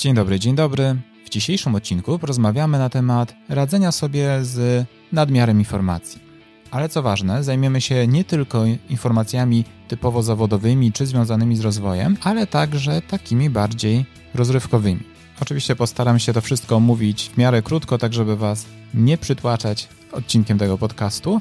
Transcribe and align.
Dzień 0.00 0.14
dobry, 0.14 0.38
dzień 0.38 0.54
dobry. 0.54 0.96
W 1.26 1.30
dzisiejszym 1.30 1.74
odcinku 1.74 2.18
porozmawiamy 2.18 2.78
na 2.78 2.88
temat 2.88 3.34
radzenia 3.48 3.92
sobie 3.92 4.44
z 4.44 4.86
nadmiarem 5.12 5.58
informacji. 5.58 6.20
Ale 6.70 6.88
co 6.88 7.02
ważne, 7.02 7.44
zajmiemy 7.44 7.80
się 7.80 8.06
nie 8.06 8.24
tylko 8.24 8.64
informacjami 8.90 9.64
typowo 9.88 10.22
zawodowymi 10.22 10.92
czy 10.92 11.06
związanymi 11.06 11.56
z 11.56 11.60
rozwojem, 11.60 12.16
ale 12.22 12.46
także 12.46 13.02
takimi 13.02 13.50
bardziej 13.50 14.04
rozrywkowymi. 14.34 15.00
Oczywiście 15.42 15.76
postaram 15.76 16.18
się 16.18 16.32
to 16.32 16.40
wszystko 16.40 16.76
omówić 16.76 17.30
w 17.34 17.38
miarę 17.38 17.62
krótko, 17.62 17.98
tak 17.98 18.14
żeby 18.14 18.36
Was 18.36 18.66
nie 18.94 19.18
przytłaczać 19.18 19.88
odcinkiem 20.12 20.58
tego 20.58 20.78
podcastu, 20.78 21.40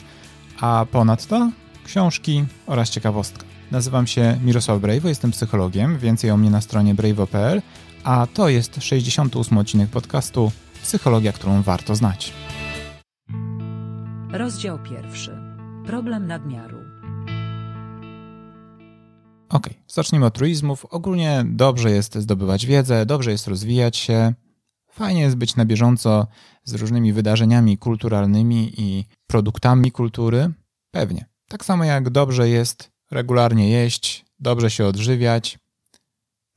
a 0.59 0.85
ponadto 0.91 1.51
książki 1.85 2.45
oraz 2.67 2.89
ciekawostka. 2.89 3.43
Nazywam 3.71 4.07
się 4.07 4.39
Mirosław 4.43 4.81
Brejwo, 4.81 5.09
jestem 5.09 5.31
psychologiem, 5.31 5.99
więcej 5.99 6.31
o 6.31 6.37
mnie 6.37 6.49
na 6.49 6.61
stronie 6.61 6.95
brejwo.pl, 6.95 7.61
a 8.03 8.27
to 8.33 8.49
jest 8.49 8.83
68 8.83 9.57
odcinek 9.57 9.89
podcastu 9.89 10.51
Psychologia, 10.83 11.33
którą 11.33 11.61
warto 11.61 11.95
znać. 11.95 12.33
Rozdział 14.31 14.79
pierwszy. 14.83 15.37
Problem 15.85 16.27
nadmiaru. 16.27 16.77
Ok, 19.49 19.69
zacznijmy 19.87 20.25
od 20.25 20.33
truizmów. 20.33 20.85
Ogólnie 20.85 21.43
dobrze 21.45 21.91
jest 21.91 22.15
zdobywać 22.15 22.65
wiedzę, 22.65 23.05
dobrze 23.05 23.31
jest 23.31 23.47
rozwijać 23.47 23.97
się. 23.97 24.33
Fajnie 24.91 25.21
jest 25.21 25.35
być 25.35 25.55
na 25.55 25.65
bieżąco 25.65 26.27
z 26.63 26.73
różnymi 26.73 27.13
wydarzeniami 27.13 27.77
kulturalnymi 27.77 28.73
i 28.77 29.05
produktami 29.27 29.91
kultury. 29.91 30.51
Pewnie. 30.91 31.25
Tak 31.47 31.65
samo 31.65 31.83
jak 31.83 32.09
dobrze 32.09 32.49
jest 32.49 32.91
regularnie 33.11 33.69
jeść, 33.69 34.25
dobrze 34.39 34.71
się 34.71 34.85
odżywiać. 34.85 35.58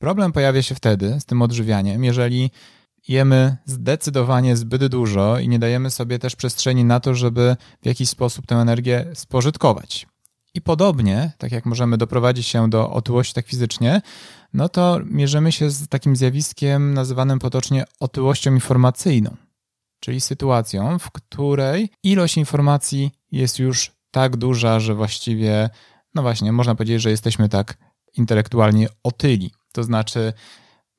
Problem 0.03 0.31
pojawia 0.31 0.61
się 0.61 0.75
wtedy 0.75 1.19
z 1.19 1.25
tym 1.25 1.41
odżywianiem, 1.41 2.03
jeżeli 2.03 2.51
jemy 3.07 3.57
zdecydowanie 3.65 4.57
zbyt 4.57 4.87
dużo 4.87 5.39
i 5.39 5.49
nie 5.49 5.59
dajemy 5.59 5.89
sobie 5.91 6.19
też 6.19 6.35
przestrzeni 6.35 6.85
na 6.85 6.99
to, 6.99 7.15
żeby 7.15 7.55
w 7.81 7.85
jakiś 7.85 8.09
sposób 8.09 8.45
tę 8.45 8.55
energię 8.55 9.05
spożytkować. 9.13 10.07
I 10.53 10.61
podobnie, 10.61 11.31
tak 11.37 11.51
jak 11.51 11.65
możemy 11.65 11.97
doprowadzić 11.97 12.47
się 12.47 12.69
do 12.69 12.91
otyłości 12.91 13.33
tak 13.33 13.47
fizycznie, 13.47 14.01
no 14.53 14.69
to 14.69 14.99
mierzymy 15.05 15.51
się 15.51 15.69
z 15.69 15.87
takim 15.87 16.15
zjawiskiem 16.15 16.93
nazywanym 16.93 17.39
potocznie 17.39 17.83
otyłością 17.99 18.53
informacyjną, 18.53 19.35
czyli 19.99 20.21
sytuacją, 20.21 20.99
w 20.99 21.11
której 21.11 21.89
ilość 22.03 22.37
informacji 22.37 23.11
jest 23.31 23.59
już 23.59 23.91
tak 24.11 24.37
duża, 24.37 24.79
że 24.79 24.95
właściwie, 24.95 25.69
no 26.15 26.21
właśnie, 26.21 26.51
można 26.51 26.75
powiedzieć, 26.75 27.01
że 27.01 27.09
jesteśmy 27.09 27.49
tak 27.49 27.77
intelektualnie 28.13 28.87
otyli. 29.03 29.51
To 29.73 29.83
znaczy, 29.83 30.33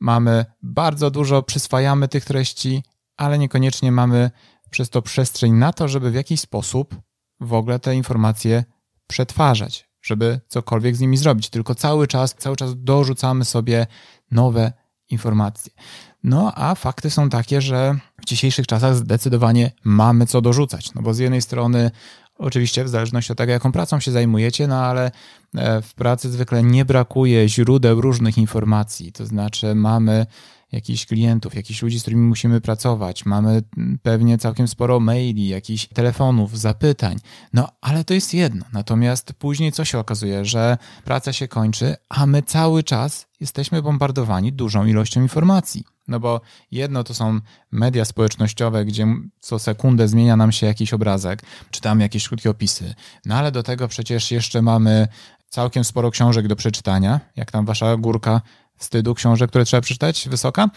mamy 0.01 0.45
bardzo 0.63 1.11
dużo, 1.11 1.43
przyswajamy 1.43 2.09
tych 2.09 2.25
treści, 2.25 2.83
ale 3.17 3.39
niekoniecznie 3.39 3.93
mamy 3.93 4.31
przez 4.71 4.91
to 4.91 5.03
przestrzeń 5.03 5.53
na 5.53 5.73
to, 5.73 5.89
żeby 5.89 6.11
w 6.11 6.15
jakiś 6.15 6.41
sposób 6.41 6.97
w 7.41 7.53
ogóle 7.53 7.79
te 7.79 7.95
informacje 7.95 8.65
przetwarzać, 9.07 9.89
żeby 10.03 10.41
cokolwiek 10.49 10.97
z 10.97 11.01
nimi 11.01 11.17
zrobić. 11.17 11.51
Tylko 11.51 11.75
cały 11.75 12.07
czas, 12.07 12.35
cały 12.39 12.57
czas 12.57 12.71
dorzucamy 12.77 13.45
sobie 13.45 13.87
nowe 14.31 14.73
informacje. 15.11 15.73
No 16.23 16.53
a 16.55 16.75
fakty 16.75 17.11
są 17.11 17.31
takie, 17.31 17.61
że 17.61 17.99
w 18.23 18.25
dzisiejszych 18.25 18.67
czasach 18.67 18.95
zdecydowanie 18.95 19.73
mamy 19.85 20.27
co 20.27 20.41
dorzucać. 20.41 20.95
No 20.95 21.03
bo 21.03 21.15
z 21.15 21.19
jednej 21.19 21.43
strony 21.43 21.91
Oczywiście 22.39 22.85
w 22.85 22.89
zależności 22.89 23.33
od 23.33 23.39
tego, 23.39 23.53
jaką 23.53 23.73
pracą 23.73 24.01
się 24.01 24.11
zajmujecie, 24.13 24.67
no 24.67 24.77
ale 24.77 25.11
e, 25.55 25.83
w 25.83 25.95
pracy 25.95 26.31
zwykle 26.31 26.63
nie 26.63 26.85
brakuje 26.85 27.49
źródeł 27.49 28.01
różnych 28.01 28.39
informacji. 28.39 29.13
To 29.13 29.27
znaczy, 29.27 29.75
mamy 29.75 30.27
jakichś 30.73 31.07
klientów, 31.07 31.55
jakichś 31.55 31.83
ludzi, 31.83 31.99
z 31.99 32.03
którymi 32.03 32.23
musimy 32.23 32.61
pracować, 32.61 33.27
mamy 33.27 33.63
pewnie 34.03 34.39
całkiem 34.39 34.69
sporo 34.69 35.01
maili, 35.01 35.49
jakichś 35.49 35.87
telefonów, 35.87 36.59
zapytań. 36.59 37.17
No 37.53 37.69
ale 37.81 38.05
to 38.05 38.15
jest 38.15 38.35
jedno. 38.35 38.65
Natomiast 38.73 39.33
później 39.33 39.73
co 39.73 39.85
się 39.85 39.99
okazuje, 39.99 40.45
że 40.45 40.79
praca 41.05 41.33
się 41.33 41.49
kończy, 41.49 41.97
a 42.09 42.27
my 42.27 42.43
cały 42.43 42.83
czas 42.83 43.27
jesteśmy 43.41 43.83
bombardowani 43.83 44.53
dużą 44.53 44.87
ilością 44.87 45.23
informacji. 45.23 45.94
No 46.09 46.21
bo 46.21 46.41
jedno 46.71 47.05
to 47.05 47.15
są 47.15 47.41
media 47.73 48.05
społecznościowe, 48.05 48.85
gdzie 48.85 49.07
co 49.41 49.59
sekundę 49.59 50.09
zmienia 50.09 50.37
nam 50.37 50.53
się 50.53 50.67
jakiś 50.67 50.93
obrazek, 50.95 51.43
czytamy 51.71 52.03
jakieś 52.03 52.29
krótkie 52.29 52.51
opisy. 52.51 52.95
No 53.25 53.35
ale 53.35 53.53
do 53.53 53.63
tego 53.63 53.89
przecież 53.89 54.31
jeszcze 54.31 54.63
mamy 54.63 55.09
całkiem 55.49 55.85
sporo 55.85 56.11
książek 56.11 56.49
do 56.49 56.57
przeczytania, 56.57 57.21
jak 57.37 57.51
tam 57.51 57.67
wasza 57.67 57.97
górka 57.97 58.41
wstydu 58.77 59.15
książek, 59.15 59.51
które 59.51 59.65
trzeba 59.65 59.81
przeczytać, 59.81 60.29
wysoka. 60.29 60.71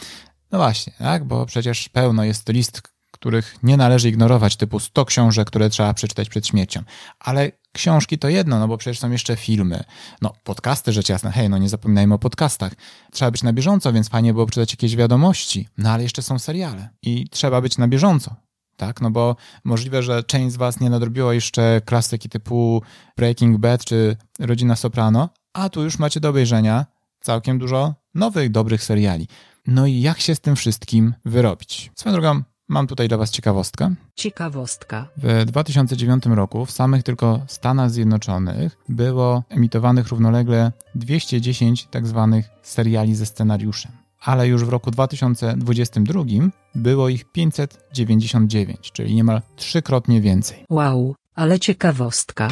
No 0.52 0.58
właśnie, 0.58 0.94
tak, 1.00 1.26
bo 1.26 1.46
przecież 1.46 1.90
pełno 1.90 2.24
jest 2.24 2.50
list, 2.50 2.82
których 3.12 3.56
nie 3.64 3.78
należy 3.78 4.10
ignorować, 4.10 4.56
typu 4.56 4.80
100 4.80 5.06
książek, 5.06 5.48
które 5.48 5.70
trzeba 5.70 5.94
przeczytać 5.94 6.30
przed 6.30 6.48
śmiercią. 6.48 6.84
Ale 7.20 7.52
książki 7.78 8.18
to 8.18 8.30
jedno, 8.30 8.60
no 8.60 8.68
bo 8.68 8.78
przecież 8.78 9.00
są 9.00 9.12
jeszcze 9.12 9.36
filmy. 9.36 9.84
No, 10.22 10.34
podcasty, 10.44 10.94
rzecz 10.94 11.10
jasna. 11.10 11.32
Hej, 11.32 11.50
no 11.50 11.58
nie 11.58 11.70
zapominajmy 11.70 12.14
o 12.14 12.20
podcastach. 12.20 12.74
Trzeba 13.12 13.32
być 13.32 13.44
na 13.44 13.54
bieżąco, 13.54 13.94
więc 13.94 14.10
fajnie 14.10 14.34
było 14.34 14.46
przeczytać 14.46 14.72
jakieś 14.72 14.96
wiadomości. 14.96 15.68
No 15.78 15.92
ale 15.92 16.04
jeszcze 16.04 16.22
są 16.22 16.40
seriale 16.40 16.90
i 17.02 17.30
trzeba 17.30 17.62
być 17.62 17.78
na 17.78 17.88
bieżąco. 17.88 18.36
Tak, 18.78 19.02
no 19.02 19.12
bo 19.12 19.36
możliwe, 19.64 20.04
że 20.04 20.24
część 20.24 20.54
z 20.54 20.58
Was 20.58 20.80
nie 20.80 20.90
nadrobiła 20.90 21.34
jeszcze 21.34 21.82
klasyki 21.86 22.30
typu 22.30 22.82
Breaking 23.18 23.58
Bad 23.58 23.86
czy 23.86 24.18
Rodzina 24.40 24.76
Soprano, 24.76 25.30
a 25.54 25.70
tu 25.70 25.84
już 25.84 26.00
macie 26.00 26.20
do 26.20 26.30
obejrzenia 26.30 26.86
całkiem 27.22 27.60
dużo 27.60 27.94
nowych, 28.16 28.52
dobrych 28.52 28.84
seriali. 28.84 29.28
No 29.68 29.86
i 29.86 30.02
jak 30.02 30.20
się 30.20 30.36
z 30.36 30.40
tym 30.40 30.56
wszystkim 30.56 31.14
wyrobić? 31.26 31.92
Swoją 31.96 32.14
drogą, 32.14 32.44
Mam 32.70 32.88
tutaj 32.88 33.08
dla 33.08 33.18
Was 33.18 33.32
ciekawostkę. 33.32 33.96
Ciekawostka. 34.16 35.08
W 35.18 35.46
2009 35.46 36.26
roku 36.26 36.66
w 36.66 36.72
samych 36.72 37.04
tylko 37.04 37.42
Stanach 37.48 37.92
Zjednoczonych 37.92 38.78
było 38.90 39.44
emitowanych 39.50 40.08
równolegle 40.08 40.72
210 40.96 41.88
tak 41.92 42.08
zwanych 42.08 42.50
seriali 42.62 43.16
ze 43.16 43.26
scenariuszem. 43.26 43.92
Ale 44.22 44.48
już 44.48 44.66
w 44.66 44.70
roku 44.70 44.92
2022 44.92 46.24
było 46.76 47.10
ich 47.10 47.26
599, 47.32 48.92
czyli 48.92 49.16
niemal 49.16 49.42
trzykrotnie 49.56 50.22
więcej. 50.22 50.66
Wow, 50.70 51.16
ale 51.36 51.60
ciekawostka. 51.60 52.48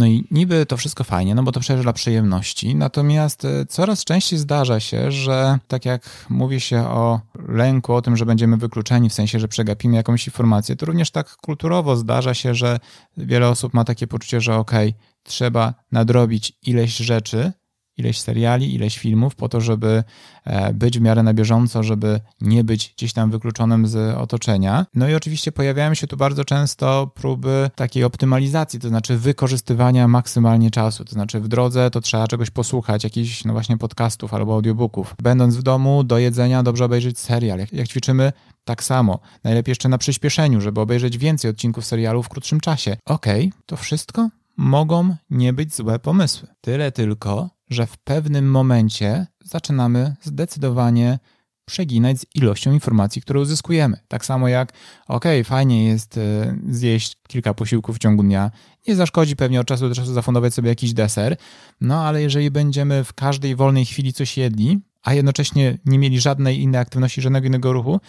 No 0.00 0.06
i 0.06 0.24
niby 0.30 0.66
to 0.66 0.76
wszystko 0.76 1.04
fajnie, 1.04 1.34
no 1.34 1.42
bo 1.42 1.52
to 1.52 1.60
przecież 1.60 1.82
dla 1.82 1.92
przyjemności, 1.92 2.74
natomiast 2.74 3.44
e, 3.44 3.66
coraz 3.66 4.04
częściej 4.04 4.38
zdarza 4.38 4.80
się, 4.80 5.12
że 5.12 5.58
tak 5.68 5.84
jak 5.84 6.26
mówi 6.30 6.60
się 6.60 6.80
o 6.88 7.20
lęku, 7.48 7.94
o 7.94 8.02
tym, 8.02 8.16
że 8.16 8.26
będziemy 8.26 8.56
wykluczeni, 8.56 9.10
w 9.10 9.12
sensie, 9.12 9.40
że 9.40 9.48
przegapimy 9.48 9.96
jakąś 9.96 10.26
informację, 10.26 10.76
to 10.76 10.86
również 10.86 11.10
tak 11.10 11.36
kulturowo 11.36 11.96
zdarza 11.96 12.34
się, 12.34 12.54
że 12.54 12.78
wiele 13.16 13.48
osób 13.48 13.74
ma 13.74 13.84
takie 13.84 14.06
poczucie, 14.06 14.40
że 14.40 14.56
okej, 14.56 14.88
okay, 14.88 15.00
trzeba 15.22 15.74
nadrobić 15.92 16.52
ileś 16.62 16.96
rzeczy, 16.96 17.52
ileś 18.00 18.20
seriali, 18.20 18.74
ileś 18.74 18.98
filmów 18.98 19.34
po 19.34 19.48
to, 19.48 19.60
żeby 19.60 20.04
e, 20.44 20.74
być 20.74 20.98
w 20.98 21.02
miarę 21.02 21.22
na 21.22 21.34
bieżąco, 21.34 21.82
żeby 21.82 22.20
nie 22.40 22.64
być 22.64 22.94
gdzieś 22.96 23.12
tam 23.12 23.30
wykluczonym 23.30 23.86
z 23.86 24.16
otoczenia. 24.16 24.86
No 24.94 25.08
i 25.08 25.14
oczywiście 25.14 25.52
pojawiają 25.52 25.94
się 25.94 26.06
tu 26.06 26.16
bardzo 26.16 26.44
często 26.44 27.10
próby 27.14 27.70
takiej 27.74 28.04
optymalizacji, 28.04 28.80
to 28.80 28.88
znaczy 28.88 29.16
wykorzystywania 29.16 30.08
maksymalnie 30.08 30.70
czasu. 30.70 31.04
To 31.04 31.12
znaczy 31.12 31.40
w 31.40 31.48
drodze 31.48 31.90
to 31.90 32.00
trzeba 32.00 32.26
czegoś 32.26 32.50
posłuchać, 32.50 33.04
jakichś 33.04 33.44
no 33.44 33.52
właśnie 33.52 33.78
podcastów 33.78 34.34
albo 34.34 34.54
audiobooków. 34.54 35.14
Będąc 35.22 35.56
w 35.56 35.62
domu 35.62 36.04
do 36.04 36.18
jedzenia 36.18 36.62
dobrze 36.62 36.84
obejrzeć 36.84 37.18
serial. 37.18 37.58
Jak, 37.58 37.72
jak 37.72 37.88
ćwiczymy, 37.88 38.32
tak 38.64 38.84
samo. 38.84 39.18
Najlepiej 39.44 39.70
jeszcze 39.70 39.88
na 39.88 39.98
przyspieszeniu, 39.98 40.60
żeby 40.60 40.80
obejrzeć 40.80 41.18
więcej 41.18 41.50
odcinków 41.50 41.84
serialu 41.84 42.22
w 42.22 42.28
krótszym 42.28 42.60
czasie. 42.60 42.96
Okej, 43.06 43.46
okay, 43.46 43.60
to 43.66 43.76
wszystko 43.76 44.28
mogą 44.56 45.16
nie 45.30 45.52
być 45.52 45.74
złe 45.74 45.98
pomysły. 45.98 46.48
Tyle 46.60 46.92
tylko, 46.92 47.50
że 47.70 47.86
w 47.86 47.98
pewnym 47.98 48.50
momencie 48.50 49.26
zaczynamy 49.44 50.16
zdecydowanie 50.22 51.18
przeginać 51.64 52.20
z 52.20 52.26
ilością 52.34 52.72
informacji, 52.72 53.22
które 53.22 53.40
uzyskujemy. 53.40 53.96
Tak 54.08 54.24
samo 54.24 54.48
jak, 54.48 54.72
ok, 55.08 55.24
fajnie 55.44 55.84
jest 55.84 56.18
e, 56.18 56.56
zjeść 56.68 57.16
kilka 57.28 57.54
posiłków 57.54 57.96
w 57.96 57.98
ciągu 57.98 58.22
dnia, 58.22 58.50
nie 58.88 58.96
zaszkodzi 58.96 59.36
pewnie 59.36 59.60
od 59.60 59.66
czasu 59.66 59.88
do 59.88 59.94
czasu 59.94 60.12
zafundować 60.12 60.54
sobie 60.54 60.68
jakiś 60.68 60.92
deser, 60.92 61.36
no 61.80 62.04
ale 62.04 62.22
jeżeli 62.22 62.50
będziemy 62.50 63.04
w 63.04 63.12
każdej 63.12 63.56
wolnej 63.56 63.84
chwili 63.84 64.12
coś 64.12 64.36
jedli, 64.36 64.80
a 65.02 65.14
jednocześnie 65.14 65.78
nie 65.84 65.98
mieli 65.98 66.20
żadnej 66.20 66.60
innej 66.60 66.80
aktywności, 66.80 67.20
żadnego 67.20 67.46
innego 67.46 67.72
ruchu, 67.72 68.00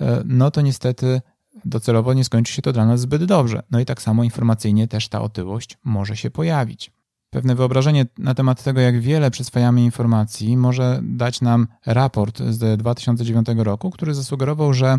e, 0.00 0.22
no 0.24 0.50
to 0.50 0.60
niestety 0.60 1.20
docelowo 1.64 2.14
nie 2.14 2.24
skończy 2.24 2.52
się 2.52 2.62
to 2.62 2.72
dla 2.72 2.86
nas 2.86 3.00
zbyt 3.00 3.24
dobrze. 3.24 3.62
No 3.70 3.80
i 3.80 3.84
tak 3.84 4.02
samo 4.02 4.24
informacyjnie 4.24 4.88
też 4.88 5.08
ta 5.08 5.22
otyłość 5.22 5.78
może 5.84 6.16
się 6.16 6.30
pojawić. 6.30 6.90
Pewne 7.30 7.54
wyobrażenie 7.54 8.06
na 8.18 8.34
temat 8.34 8.62
tego, 8.62 8.80
jak 8.80 9.00
wiele 9.00 9.30
przyswajamy 9.30 9.82
informacji, 9.82 10.56
może 10.56 11.00
dać 11.02 11.40
nam 11.40 11.66
raport 11.86 12.42
z 12.42 12.78
2009 12.78 13.46
roku, 13.56 13.90
który 13.90 14.14
zasugerował, 14.14 14.74
że 14.74 14.98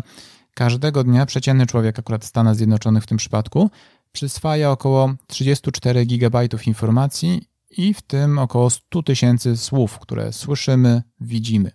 każdego 0.54 1.04
dnia 1.04 1.26
przeciętny 1.26 1.66
człowiek, 1.66 1.98
akurat 1.98 2.24
Stanach 2.24 2.56
Zjednoczonych 2.56 3.02
w 3.02 3.06
tym 3.06 3.18
przypadku, 3.18 3.70
przyswaja 4.12 4.70
około 4.70 5.14
34 5.26 6.06
GB 6.06 6.48
informacji 6.66 7.48
i 7.70 7.94
w 7.94 8.02
tym 8.02 8.38
około 8.38 8.70
100 8.70 9.02
tysięcy 9.02 9.56
słów, 9.56 9.98
które 9.98 10.32
słyszymy, 10.32 11.02
widzimy. 11.20 11.70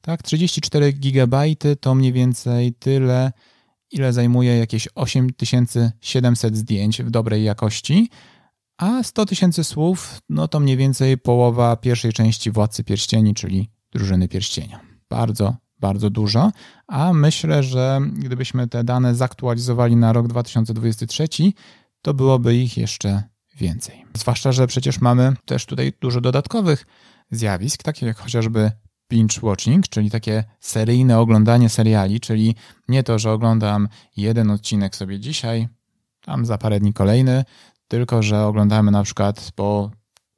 Tak, 0.00 0.22
34 0.22 0.92
GB 0.92 1.44
to 1.80 1.94
mniej 1.94 2.12
więcej 2.12 2.74
tyle, 2.74 3.32
ile 3.90 4.12
zajmuje 4.12 4.58
jakieś 4.58 4.88
8700 4.94 6.56
zdjęć 6.56 7.02
w 7.02 7.10
dobrej 7.10 7.44
jakości, 7.44 8.10
a 8.76 9.02
100 9.02 9.26
tysięcy 9.26 9.64
słów, 9.64 10.18
no 10.28 10.48
to 10.48 10.60
mniej 10.60 10.76
więcej 10.76 11.18
połowa 11.18 11.76
pierwszej 11.76 12.12
części 12.12 12.50
Władcy 12.50 12.84
Pierścieni, 12.84 13.34
czyli 13.34 13.70
Drużyny 13.92 14.28
Pierścienia. 14.28 14.80
Bardzo, 15.10 15.56
bardzo 15.80 16.10
dużo, 16.10 16.52
a 16.86 17.12
myślę, 17.12 17.62
że 17.62 18.00
gdybyśmy 18.12 18.68
te 18.68 18.84
dane 18.84 19.14
zaktualizowali 19.14 19.96
na 19.96 20.12
rok 20.12 20.28
2023, 20.28 21.28
to 22.02 22.14
byłoby 22.14 22.56
ich 22.56 22.76
jeszcze 22.76 23.22
więcej. 23.56 24.04
Zwłaszcza, 24.14 24.52
że 24.52 24.66
przecież 24.66 25.00
mamy 25.00 25.32
też 25.44 25.66
tutaj 25.66 25.92
dużo 26.00 26.20
dodatkowych 26.20 26.86
zjawisk, 27.30 27.82
takich 27.82 28.02
jak 28.02 28.18
chociażby 28.18 28.70
binge 29.10 29.40
watching, 29.42 29.88
czyli 29.88 30.10
takie 30.10 30.44
seryjne 30.60 31.18
oglądanie 31.18 31.68
seriali, 31.68 32.20
czyli 32.20 32.54
nie 32.88 33.02
to, 33.02 33.18
że 33.18 33.32
oglądam 33.32 33.88
jeden 34.16 34.50
odcinek 34.50 34.96
sobie 34.96 35.20
dzisiaj, 35.20 35.68
tam 36.20 36.46
za 36.46 36.58
parę 36.58 36.80
dni 36.80 36.92
kolejny, 36.92 37.44
tylko 37.88 38.22
że 38.22 38.46
oglądamy 38.46 38.90
na 38.90 39.02
przykład 39.02 39.52
po 39.54 39.90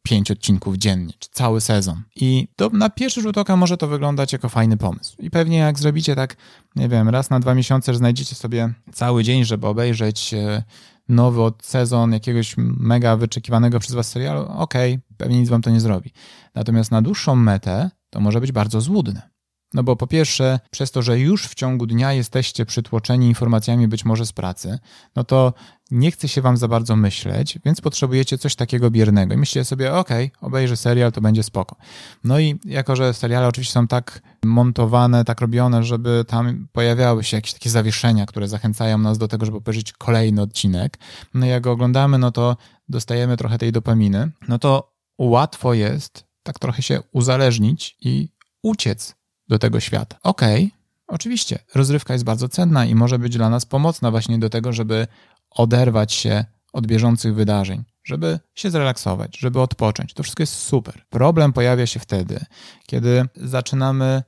pięć 0.02 0.31
odcinków 0.31 0.76
dziennie, 0.76 1.12
czy 1.19 1.28
cały 1.32 1.60
sezon. 1.60 2.02
I 2.16 2.48
to 2.56 2.70
na 2.72 2.90
pierwszy 2.90 3.20
rzut 3.20 3.38
oka 3.38 3.56
może 3.56 3.76
to 3.76 3.88
wyglądać 3.88 4.32
jako 4.32 4.48
fajny 4.48 4.76
pomysł. 4.76 5.16
I 5.19 5.31
pewnie 5.31 5.58
jak 5.58 5.78
zrobicie 5.78 6.14
tak, 6.14 6.37
nie 6.76 6.88
wiem, 6.88 7.08
raz 7.08 7.31
na 7.31 7.40
dwa 7.40 7.54
miesiące, 7.54 7.93
że 7.93 7.98
znajdziecie 7.98 8.34
sobie 8.34 8.72
cały 8.93 9.25
dzień, 9.25 9.44
żeby 9.44 9.66
obejrzeć 9.66 10.34
e, 10.34 10.62
nowy 11.08 11.40
sezon 11.62 12.12
jakiegoś 12.12 12.54
mega 12.58 13.16
wyczekiwanego 13.16 13.78
przez 13.78 13.94
was 13.94 14.08
serialu, 14.08 14.40
okej, 14.40 14.94
okay, 14.94 15.16
pewnie 15.16 15.40
nic 15.40 15.48
wam 15.48 15.62
to 15.62 15.70
nie 15.70 15.81
zrobi. 15.81 16.12
Natomiast 16.54 16.90
na 16.90 17.02
dłuższą 17.02 17.37
metę 17.37 17.90
to 18.10 18.20
może 18.20 18.40
być 18.40 18.52
bardzo 18.52 18.81
złudne. 18.81 19.36
No 19.76 19.82
bo 19.82 19.96
po 19.96 20.06
pierwsze, 20.06 20.61
przez 20.70 20.90
to, 20.90 21.02
że 21.02 21.19
już 21.19 21.46
w 21.46 21.55
ciągu 21.55 21.87
dnia 21.87 22.12
jesteście 22.12 22.67
przytłoczeni 22.67 23.28
informacjami 23.28 23.88
być 23.88 24.05
może 24.05 24.26
z 24.26 24.32
pracy, 24.32 24.78
no 25.17 25.25
to 25.25 25.52
nie 25.90 26.11
chce 26.11 26.28
się 26.28 26.43
wam 26.43 26.56
za 26.56 26.69
bardzo 26.69 26.96
myśleć, 26.96 27.58
więc 27.64 27.81
potrzebujecie 27.81 28.38
coś 28.38 28.55
takiego 28.55 28.90
biernego. 28.90 29.34
I 29.34 29.37
myślicie 29.37 29.64
sobie, 29.64 29.94
ok, 29.94 30.08
obejrzę 30.40 30.76
serial, 30.76 31.12
to 31.12 31.20
będzie 31.20 31.43
spoko. 31.43 31.76
No 32.25 32.40
i 32.40 32.58
jako, 32.64 32.96
że 32.96 33.14
seriale 33.14 33.49
oczywiście 33.49 33.75
są 33.75 33.88
tak 33.88 34.23
montowane, 34.44 35.25
tak 35.25 35.40
robione, 35.40 35.84
żeby 35.84 36.25
tam 36.29 36.69
pojawiały 36.72 37.25
się 37.25 37.37
jakieś 37.37 37.52
takie 37.52 37.70
zawieszenia, 37.70 38.26
które 38.26 38.49
zachęcają 38.49 38.99
nas 38.99 39.19
do 39.19 39.29
tego, 39.29 39.46
żeby 39.46 39.58
obejrzeć 39.58 39.93
kolejny 39.93 40.43
odcinek, 40.43 40.99
no 41.34 41.46
i 41.46 41.49
jak 41.49 41.62
go 41.62 41.72
oglądamy, 41.72 42.19
no 42.19 42.31
to 42.31 42.56
dostajemy 42.88 43.37
trochę 43.37 43.58
tej 43.58 43.72
dopaminy, 43.72 44.31
no 44.49 44.58
to 44.58 44.93
łatwo 45.19 45.75
jest 45.75 46.26
tak 46.43 46.58
trochę 46.58 46.82
się 46.82 47.00
uzależnić 47.12 47.96
i 48.00 48.29
uciec 48.62 49.17
do 49.48 49.58
tego 49.58 49.81
świata. 49.81 50.16
Okej, 50.22 50.64
okay, 50.64 50.78
oczywiście, 51.06 51.58
rozrywka 51.75 52.12
jest 52.12 52.25
bardzo 52.25 52.48
cenna 52.48 52.84
i 52.84 52.94
może 52.94 53.19
być 53.19 53.37
dla 53.37 53.50
nas 53.50 53.64
pomocna 53.64 54.10
właśnie 54.10 54.38
do 54.38 54.50
tego, 54.50 54.72
żeby 54.72 55.06
oderwać 55.50 56.12
się 56.12 56.44
od 56.72 56.87
bieżących 56.87 57.34
wydarzeń, 57.34 57.84
żeby 58.04 58.38
się 58.54 58.70
zrelaksować, 58.70 59.38
żeby 59.38 59.60
odpocząć. 59.60 60.14
To 60.14 60.22
wszystko 60.22 60.43
jest 60.43 60.54
super. 60.54 61.04
Problem 61.10 61.52
pojawia 61.52 61.87
się 61.87 62.00
wtedy, 62.00 62.40
kiedy 62.87 63.25
zaczynamy 63.37 64.22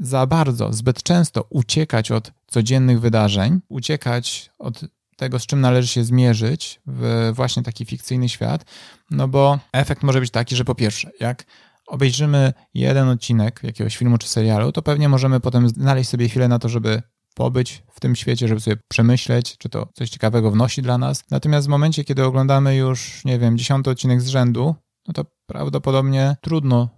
za 0.00 0.26
bardzo, 0.26 0.72
zbyt 0.72 1.02
często 1.02 1.46
uciekać 1.50 2.10
od 2.10 2.32
codziennych 2.46 3.00
wydarzeń, 3.00 3.60
uciekać 3.68 4.50
od 4.58 4.80
tego, 5.16 5.38
z 5.38 5.46
czym 5.46 5.60
należy 5.60 5.88
się 5.88 6.04
zmierzyć 6.04 6.80
w 6.86 7.30
właśnie 7.34 7.62
taki 7.62 7.84
fikcyjny 7.84 8.28
świat, 8.28 8.64
no 9.10 9.28
bo 9.28 9.58
efekt 9.72 10.02
może 10.02 10.20
być 10.20 10.30
taki, 10.30 10.56
że 10.56 10.64
po 10.64 10.74
pierwsze, 10.74 11.10
jak 11.20 11.44
obejrzymy 11.92 12.52
jeden 12.74 13.08
odcinek 13.08 13.60
jakiegoś 13.62 13.96
filmu 13.96 14.18
czy 14.18 14.28
serialu, 14.28 14.72
to 14.72 14.82
pewnie 14.82 15.08
możemy 15.08 15.40
potem 15.40 15.68
znaleźć 15.68 16.10
sobie 16.10 16.28
chwilę 16.28 16.48
na 16.48 16.58
to, 16.58 16.68
żeby 16.68 17.02
pobyć 17.34 17.82
w 17.92 18.00
tym 18.00 18.16
świecie, 18.16 18.48
żeby 18.48 18.60
sobie 18.60 18.76
przemyśleć, 18.88 19.58
czy 19.58 19.68
to 19.68 19.88
coś 19.94 20.10
ciekawego 20.10 20.50
wnosi 20.50 20.82
dla 20.82 20.98
nas. 20.98 21.24
Natomiast 21.30 21.66
w 21.66 21.70
momencie, 21.70 22.04
kiedy 22.04 22.24
oglądamy 22.24 22.76
już, 22.76 23.24
nie 23.24 23.38
wiem, 23.38 23.58
dziesiąty 23.58 23.90
odcinek 23.90 24.20
z 24.20 24.28
rzędu, 24.28 24.74
no 25.08 25.14
to 25.14 25.24
prawdopodobnie 25.46 26.36
trudno 26.40 26.88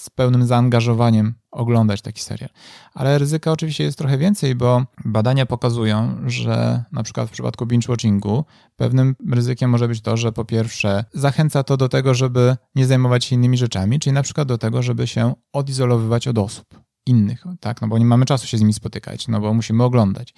z 0.00 0.10
pełnym 0.10 0.46
zaangażowaniem 0.46 1.34
oglądać 1.50 2.02
taki 2.02 2.22
serial. 2.22 2.50
Ale 2.94 3.18
ryzyka 3.18 3.52
oczywiście 3.52 3.84
jest 3.84 3.98
trochę 3.98 4.18
więcej, 4.18 4.54
bo 4.54 4.84
badania 5.04 5.46
pokazują, 5.46 6.16
że 6.26 6.84
na 6.92 7.02
przykład 7.02 7.28
w 7.28 7.32
przypadku 7.32 7.66
binge-watchingu 7.66 8.44
pewnym 8.76 9.16
ryzykiem 9.30 9.70
może 9.70 9.88
być 9.88 10.00
to, 10.00 10.16
że 10.16 10.32
po 10.32 10.44
pierwsze 10.44 11.04
zachęca 11.12 11.62
to 11.62 11.76
do 11.76 11.88
tego, 11.88 12.14
żeby 12.14 12.56
nie 12.74 12.86
zajmować 12.86 13.24
się 13.24 13.36
innymi 13.36 13.56
rzeczami, 13.56 13.98
czyli 13.98 14.12
na 14.12 14.22
przykład 14.22 14.48
do 14.48 14.58
tego, 14.58 14.82
żeby 14.82 15.06
się 15.06 15.34
odizolowywać 15.52 16.28
od 16.28 16.38
osób 16.38 16.89
innych, 17.06 17.44
tak? 17.60 17.80
No 17.82 17.88
bo 17.88 17.98
nie 17.98 18.04
mamy 18.04 18.26
czasu 18.26 18.46
się 18.46 18.58
z 18.58 18.60
nimi 18.60 18.72
spotykać, 18.72 19.28
no 19.28 19.40
bo 19.40 19.54
musimy 19.54 19.84
oglądać. 19.84 20.34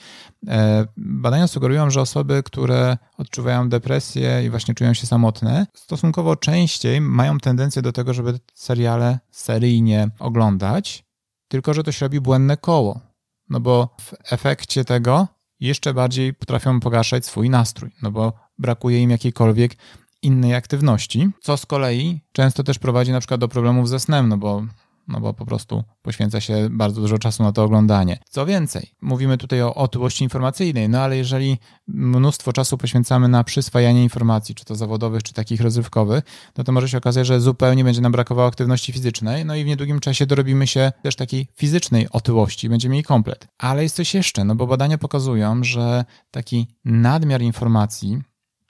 E, 0.49 0.87
badania 0.97 1.47
sugerują, 1.47 1.91
że 1.91 2.01
osoby, 2.01 2.43
które 2.43 2.97
odczuwają 3.19 3.69
depresję 3.69 4.45
i 4.45 4.51
właśnie 4.51 4.75
czują 4.75 4.95
się 4.95 5.07
samotne, 5.07 5.67
stosunkowo 5.75 6.37
częściej 6.37 7.01
mają 7.01 7.39
tendencję 7.39 7.83
do 7.83 7.93
tego, 7.93 8.15
żeby 8.15 8.41
seriale 8.55 9.19
seryjnie 9.31 10.09
oglądać, 10.19 11.05
tylko 11.49 11.75
że 11.75 11.83
to 11.83 11.93
się 11.93 12.07
robi 12.07 12.21
błędne 12.21 12.57
koło. 12.57 13.01
No 13.49 13.61
bo 13.61 13.97
w 14.01 14.33
efekcie 14.33 14.85
tego 14.85 15.29
jeszcze 15.61 15.95
bardziej 15.95 16.35
potrafią 16.35 16.81
pogarszać 16.81 17.27
swój 17.27 17.51
nastrój, 17.51 17.91
no 18.03 18.11
bo 18.11 18.33
brakuje 18.59 19.03
im 19.03 19.11
jakiejkolwiek 19.11 19.77
innej 20.23 20.55
aktywności, 20.55 21.31
co 21.41 21.57
z 21.57 21.67
kolei 21.67 22.21
często 22.33 22.65
też 22.65 22.79
prowadzi 22.79 23.13
na 23.13 23.21
przykład 23.21 23.41
do 23.41 23.49
problemów 23.49 23.89
ze 23.89 24.01
snem, 24.01 24.29
no 24.29 24.37
bo 24.37 24.63
no 25.09 25.21
bo 25.21 25.35
po 25.35 25.47
prostu 25.47 25.85
poświęca 26.03 26.41
się 26.41 26.69
bardzo 26.71 27.01
dużo 27.01 27.19
czasu 27.19 27.43
na 27.43 27.53
to 27.53 27.65
oglądanie. 27.65 28.19
Co 28.31 28.47
więcej, 28.47 28.91
mówimy 29.03 29.39
tutaj 29.39 29.63
o 29.63 29.75
otyłości 29.75 30.25
informacyjnej, 30.25 30.89
no 30.89 31.01
ale 31.01 31.17
jeżeli 31.17 31.59
mnóstwo 31.89 32.53
czasu 32.53 32.79
poświęcamy 32.79 33.29
na 33.29 33.45
przyswajanie 33.45 34.03
informacji, 34.03 34.55
czy 34.55 34.65
to 34.65 34.75
zawodowych, 34.75 35.23
czy 35.23 35.33
takich 35.33 35.61
rozrywkowych, 35.61 36.25
no 36.59 36.65
to 36.65 36.73
może 36.73 36.89
się 36.89 36.99
okazać, 36.99 37.27
że 37.27 37.41
zupełnie 37.41 37.85
będzie 37.85 38.01
nam 38.01 38.13
brakowało 38.13 38.49
aktywności 38.49 38.93
fizycznej, 38.93 39.45
no 39.45 39.57
i 39.57 39.65
w 39.65 39.67
niedługim 39.67 40.01
czasie 40.01 40.27
dorobimy 40.27 40.67
się 40.67 40.93
też 41.03 41.17
takiej 41.17 41.49
fizycznej 41.57 42.09
otyłości, 42.11 42.69
będziemy 42.69 42.93
mieli 42.93 43.05
komplet. 43.05 43.49
Ale 43.59 43.83
jest 43.83 43.97
coś 43.97 44.15
jeszcze, 44.15 44.45
no 44.45 44.55
bo 44.55 44.67
badania 44.67 44.99
pokazują, 44.99 45.65
że 45.65 46.05
taki 46.31 46.69
nadmiar 46.85 47.43
informacji 47.43 48.23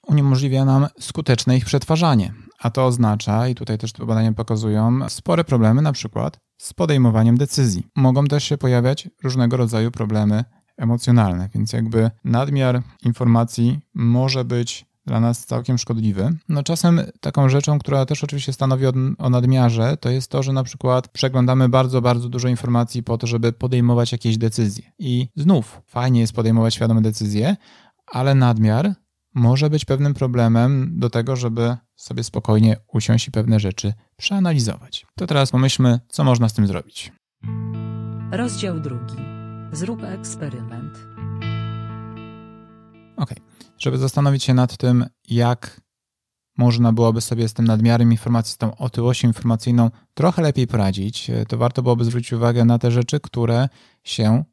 uniemożliwia 0.06 0.64
nam 0.64 0.87
skuteczne 1.00 1.56
ich 1.56 1.64
przetwarzanie. 1.64 2.32
A 2.62 2.70
to 2.70 2.86
oznacza, 2.86 3.48
i 3.48 3.54
tutaj 3.54 3.78
też 3.78 3.92
te 3.92 4.06
badania 4.06 4.32
pokazują, 4.32 5.08
spore 5.08 5.44
problemy 5.44 5.82
na 5.82 5.92
przykład 5.92 6.38
z 6.58 6.72
podejmowaniem 6.72 7.36
decyzji. 7.36 7.86
Mogą 7.96 8.26
też 8.26 8.44
się 8.44 8.58
pojawiać 8.58 9.08
różnego 9.22 9.56
rodzaju 9.56 9.90
problemy 9.90 10.44
emocjonalne, 10.76 11.48
więc 11.54 11.72
jakby 11.72 12.10
nadmiar 12.24 12.82
informacji 13.04 13.81
może 13.94 14.44
być 14.44 14.86
dla 15.06 15.20
nas 15.20 15.46
całkiem 15.46 15.78
szkodliwy. 15.78 16.38
No 16.48 16.62
czasem 16.62 17.00
taką 17.20 17.48
rzeczą, 17.48 17.78
która 17.78 18.06
też 18.06 18.24
oczywiście 18.24 18.52
stanowi 18.52 18.86
o, 18.86 18.92
o 19.19 19.31
nadmiarze, 19.31 19.96
to 19.96 20.10
jest 20.10 20.31
to, 20.31 20.42
że 20.42 20.52
na 20.52 20.62
przykład 20.62 21.08
przeglądamy 21.08 21.69
bardzo, 21.69 22.02
bardzo 22.02 22.28
dużo 22.28 22.48
informacji 22.48 23.02
po 23.02 23.19
to, 23.19 23.26
żeby 23.26 23.52
podejmować 23.52 24.12
jakieś 24.12 24.38
decyzje. 24.38 24.84
I 24.98 25.28
znów 25.36 25.82
fajnie 25.86 26.20
jest 26.20 26.32
podejmować 26.32 26.74
świadome 26.74 27.02
decyzje, 27.02 27.56
ale 28.06 28.34
nadmiar 28.34 28.94
może 29.34 29.70
być 29.70 29.84
pewnym 29.84 30.14
problemem 30.14 30.92
do 30.98 31.10
tego, 31.10 31.36
żeby 31.36 31.76
sobie 32.02 32.24
spokojnie 32.24 32.76
usiąść 32.92 33.28
i 33.28 33.30
pewne 33.30 33.60
rzeczy 33.60 33.94
przeanalizować. 34.16 35.06
To 35.16 35.26
teraz 35.26 35.50
pomyślmy, 35.50 36.00
co 36.08 36.24
można 36.24 36.48
z 36.48 36.52
tym 36.52 36.66
zrobić. 36.66 37.12
Rozdział 38.30 38.80
drugi. 38.80 39.16
Zrób 39.72 40.02
eksperyment. 40.02 40.98
Ok. 43.16 43.30
Żeby 43.78 43.98
zastanowić 43.98 44.44
się 44.44 44.54
nad 44.54 44.76
tym, 44.76 45.06
jak 45.28 45.80
można 46.58 46.92
byłoby 46.92 47.20
sobie 47.20 47.48
z 47.48 47.54
tym 47.54 47.64
nadmiarem 47.64 48.10
informacji, 48.10 48.52
z 48.54 48.56
tą 48.56 48.76
otyłością 48.76 49.28
informacyjną 49.28 49.90
trochę 50.14 50.42
lepiej 50.42 50.66
poradzić, 50.66 51.30
to 51.48 51.58
warto 51.58 51.82
byłoby 51.82 52.04
zwrócić 52.04 52.32
uwagę 52.32 52.64
na 52.64 52.78
te 52.78 52.90
rzeczy, 52.90 53.20
które 53.20 53.68
się 54.04 54.44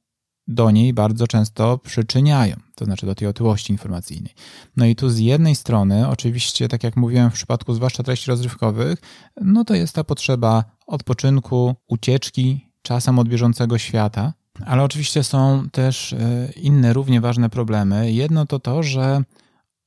do 0.49 0.71
niej 0.71 0.93
bardzo 0.93 1.27
często 1.27 1.77
przyczyniają, 1.77 2.55
to 2.75 2.85
znaczy 2.85 3.05
do 3.05 3.15
tej 3.15 3.27
otyłości 3.27 3.73
informacyjnej. 3.73 4.33
No 4.77 4.85
i 4.85 4.95
tu 4.95 5.09
z 5.09 5.19
jednej 5.19 5.55
strony, 5.55 6.07
oczywiście, 6.07 6.67
tak 6.67 6.83
jak 6.83 6.97
mówiłem 6.97 7.29
w 7.29 7.33
przypadku 7.33 7.73
zwłaszcza 7.73 8.03
treści 8.03 8.31
rozrywkowych, 8.31 8.99
no 9.41 9.63
to 9.63 9.75
jest 9.75 9.95
ta 9.95 10.03
potrzeba 10.03 10.63
odpoczynku, 10.87 11.75
ucieczki 11.87 12.69
czasem 12.81 13.19
od 13.19 13.29
bieżącego 13.29 13.77
świata, 13.77 14.33
ale 14.65 14.83
oczywiście 14.83 15.23
są 15.23 15.69
też 15.71 16.13
e, 16.13 16.49
inne 16.55 16.93
równie 16.93 17.21
ważne 17.21 17.49
problemy. 17.49 18.11
Jedno 18.11 18.45
to 18.45 18.59
to, 18.59 18.83
że 18.83 19.23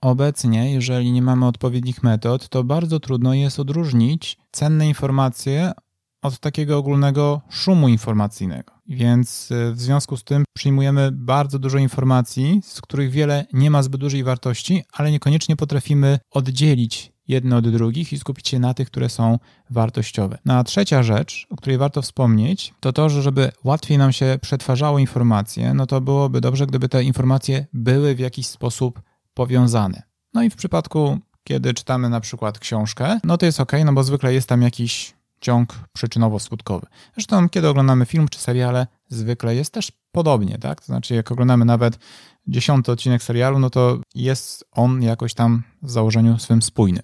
obecnie, 0.01 0.73
jeżeli 0.73 1.13
nie 1.13 1.23
mamy 1.23 1.47
odpowiednich 1.47 2.03
metod, 2.03 2.49
to 2.49 2.65
bardzo 2.65 3.01
trudno 3.01 3.35
jest 3.35 3.61
odróżnić 3.61 4.39
cenne 4.53 4.89
informacje 4.89 5.73
od 6.23 6.39
takiego 6.39 6.79
ogólnego 6.79 7.41
szumu 7.51 7.89
informacyjnego. 7.89 8.73
Więc 8.87 9.51
y, 9.51 9.73
w 9.73 9.81
związku 9.81 10.17
z 10.17 10.25
tym 10.25 10.45
przyjmujemy 10.55 11.11
bardzo 11.13 11.59
dużo 11.59 11.79
informacji, 11.79 12.61
z 12.65 12.81
których 12.81 13.11
wiele 13.11 13.47
nie 13.53 13.71
ma 13.71 13.83
zbyt 13.83 14.01
dużej 14.01 14.25
wartości, 14.25 14.83
ale 14.93 15.11
niekoniecznie 15.11 15.57
potrafimy 15.57 16.19
oddzielić 16.31 17.13
jedne 17.29 17.57
od 17.57 17.69
drugich 17.69 18.13
i 18.13 18.19
skupić 18.19 18.49
się 18.49 18.59
na 18.59 18.75
tych, 18.75 18.87
które 18.87 19.09
są 19.09 19.39
wartościowe. 19.71 20.39
No 20.45 20.55
a 20.55 20.65
trzecia 20.65 21.03
rzecz, 21.03 21.47
o 21.51 21.57
której 21.57 21.79
warto 21.79 22.03
wspomnieć, 22.03 22.75
to 22.81 22.93
to, 22.93 23.09
że 23.09 23.23
żeby 23.23 23.53
łatwiej 23.65 23.99
nam 23.99 24.13
się 24.13 24.39
przetwarzało 24.43 24.99
informacje, 24.99 25.75
no 25.75 25.87
to 25.87 26.01
byłoby 26.01 26.41
dobrze, 26.41 26.67
gdyby 26.67 26.89
te 26.89 27.05
informacje 27.05 27.67
były 27.73 28.15
w 28.15 28.19
jakiś 28.19 28.47
sposób 28.47 29.03
powiązane. 29.35 30.03
No 30.35 30.43
i 30.43 30.51
w 30.51 30.57
przypadku, 30.57 31.19
kiedy 31.45 31.75
czytamy 31.75 32.09
na 32.09 32.21
przykład 32.21 32.59
książkę, 32.59 33.21
no 33.25 33.39
to 33.39 33.47
jest 33.47 33.61
ok, 33.61 33.73
no 33.85 33.93
bo 33.93 34.05
zwykle 34.05 34.35
jest 34.35 34.49
tam 34.49 34.63
jakiś 34.63 35.15
ciąg 35.43 35.75
przyczynowo-skutkowy. 35.99 36.83
Zresztą, 37.15 37.49
kiedy 37.49 37.69
oglądamy 37.69 38.07
film 38.07 38.29
czy 38.29 38.39
seriale, 38.39 38.87
zwykle 39.09 39.55
jest 39.55 39.73
też 39.73 39.93
podobnie, 40.13 40.59
tak? 40.59 40.81
To 40.81 40.87
znaczy, 40.87 41.15
jak 41.15 41.33
oglądamy 41.33 41.65
nawet 41.65 41.99
dziesiąty 42.47 42.93
odcinek 42.93 43.23
serialu, 43.23 43.59
no 43.59 43.71
to 43.71 43.99
jest 44.15 44.65
on 44.73 45.03
jakoś 45.03 45.35
tam 45.35 45.63
w 45.83 45.91
założeniu 45.91 46.39
swym 46.39 46.63
spójny. 46.63 47.01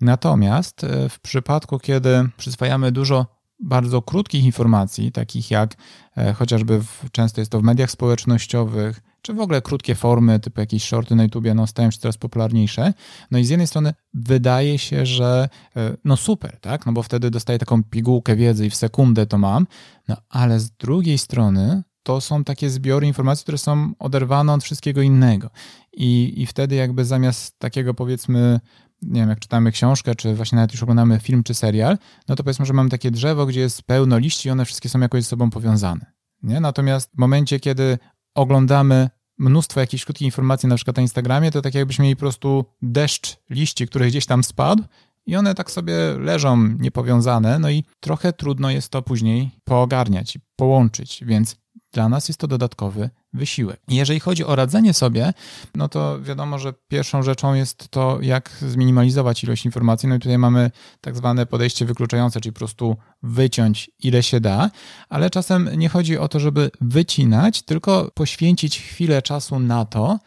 Natomiast 0.00 0.84
e, 0.84 1.08
w 1.08 1.20
przypadku, 1.20 1.78
kiedy 1.78 2.28
przyswajamy 2.36 2.92
dużo 2.92 3.26
bardzo 3.60 4.02
krótkich 4.02 4.44
informacji, 4.44 5.12
takich 5.12 5.50
jak 5.50 5.74
e, 6.16 6.32
chociażby 6.32 6.82
w, 6.82 7.10
często 7.12 7.40
jest 7.40 7.52
to 7.52 7.60
w 7.60 7.62
mediach 7.62 7.90
społecznościowych, 7.90 9.00
czy 9.22 9.34
w 9.34 9.40
ogóle 9.40 9.62
krótkie 9.62 9.94
formy, 9.94 10.40
typu 10.40 10.60
jakieś 10.60 10.84
shorty 10.84 11.16
na 11.16 11.22
YouTubie, 11.22 11.54
no 11.54 11.66
stają 11.66 11.90
się 11.90 11.98
coraz 11.98 12.18
popularniejsze. 12.18 12.92
No 13.30 13.38
i 13.38 13.44
z 13.44 13.50
jednej 13.50 13.66
strony 13.66 13.94
wydaje 14.14 14.78
się, 14.78 15.06
że 15.06 15.48
e, 15.76 15.96
no 16.04 16.16
super, 16.16 16.60
tak? 16.60 16.86
No 16.86 16.92
bo 16.92 17.02
wtedy 17.02 17.30
dostaję 17.30 17.58
taką 17.58 17.84
pigułkę 17.84 18.36
wiedzy 18.36 18.66
i 18.66 18.70
w 18.70 18.74
sekundę 18.74 19.26
to 19.26 19.38
mam, 19.38 19.66
no 20.08 20.16
ale 20.28 20.60
z 20.60 20.70
drugiej 20.70 21.18
strony 21.18 21.82
to 22.02 22.20
są 22.20 22.44
takie 22.44 22.70
zbiory 22.70 23.06
informacji, 23.06 23.42
które 23.42 23.58
są 23.58 23.92
oderwane 23.98 24.52
od 24.52 24.64
wszystkiego 24.64 25.02
innego. 25.02 25.50
I, 25.92 26.42
I 26.42 26.46
wtedy 26.46 26.74
jakby 26.74 27.04
zamiast 27.04 27.58
takiego 27.58 27.94
powiedzmy 27.94 28.60
nie 29.02 29.20
wiem, 29.20 29.28
jak 29.28 29.40
czytamy 29.40 29.72
książkę, 29.72 30.14
czy 30.14 30.34
właśnie 30.34 30.56
nawet 30.56 30.72
już 30.72 30.82
oglądamy 30.82 31.20
film 31.20 31.42
czy 31.42 31.54
serial, 31.54 31.98
no 32.28 32.36
to 32.36 32.44
powiedzmy, 32.44 32.66
że 32.66 32.72
mamy 32.72 32.90
takie 32.90 33.10
drzewo, 33.10 33.46
gdzie 33.46 33.60
jest 33.60 33.82
pełno 33.82 34.18
liści 34.18 34.48
i 34.48 34.50
one 34.52 34.64
wszystkie 34.64 34.88
są 34.88 35.00
jakoś 35.00 35.22
ze 35.22 35.28
sobą 35.28 35.50
powiązane. 35.50 36.06
Nie? 36.42 36.60
Natomiast 36.60 37.10
w 37.14 37.18
momencie, 37.18 37.60
kiedy 37.60 37.98
oglądamy 38.34 39.10
mnóstwo 39.38 39.80
jakichś 39.80 40.04
krótkich 40.04 40.26
informacji 40.26 40.68
na 40.68 40.76
przykład 40.76 40.96
na 40.96 41.02
Instagramie, 41.02 41.50
to 41.50 41.62
tak 41.62 41.74
jakbyśmy 41.74 42.02
mieli 42.02 42.16
po 42.16 42.20
prostu 42.20 42.64
deszcz 42.82 43.36
liści, 43.50 43.86
który 43.86 44.06
gdzieś 44.06 44.26
tam 44.26 44.44
spadł 44.44 44.84
i 45.26 45.36
one 45.36 45.54
tak 45.54 45.70
sobie 45.70 45.94
leżą 46.18 46.66
niepowiązane, 46.78 47.58
no 47.58 47.70
i 47.70 47.84
trochę 48.00 48.32
trudno 48.32 48.70
jest 48.70 48.88
to 48.88 49.02
później 49.02 49.50
poogarniać 49.64 50.36
i 50.36 50.40
połączyć, 50.56 51.24
więc 51.26 51.56
dla 51.92 52.08
nas 52.08 52.28
jest 52.28 52.40
to 52.40 52.46
dodatkowy 52.46 53.10
wysiłek. 53.32 53.80
Jeżeli 53.88 54.20
chodzi 54.20 54.44
o 54.44 54.56
radzenie 54.56 54.94
sobie, 54.94 55.32
no 55.74 55.88
to 55.88 56.22
wiadomo, 56.22 56.58
że 56.58 56.72
pierwszą 56.88 57.22
rzeczą 57.22 57.54
jest 57.54 57.88
to, 57.88 58.18
jak 58.22 58.50
zminimalizować 58.68 59.44
ilość 59.44 59.64
informacji. 59.64 60.08
No 60.08 60.14
i 60.14 60.18
tutaj 60.18 60.38
mamy 60.38 60.70
tak 61.00 61.16
zwane 61.16 61.46
podejście 61.46 61.84
wykluczające, 61.84 62.40
czyli 62.40 62.52
po 62.52 62.58
prostu 62.58 62.96
wyciąć 63.22 63.90
ile 64.02 64.22
się 64.22 64.40
da, 64.40 64.70
ale 65.08 65.30
czasem 65.30 65.70
nie 65.76 65.88
chodzi 65.88 66.18
o 66.18 66.28
to, 66.28 66.40
żeby 66.40 66.70
wycinać, 66.80 67.62
tylko 67.62 68.10
poświęcić 68.14 68.80
chwilę 68.80 69.22
czasu 69.22 69.58
na 69.58 69.84
to, 69.84 70.18